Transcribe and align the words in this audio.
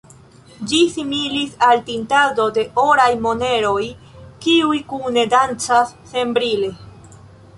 Ĝi 0.69 0.77
similis 0.93 1.51
al 1.65 1.81
tintado 1.89 2.47
de 2.55 2.63
oraj 2.85 3.07
moneroj, 3.27 3.83
kiuj 4.45 4.79
kune 4.93 5.27
dancas 5.37 5.95
senbride. 6.15 6.71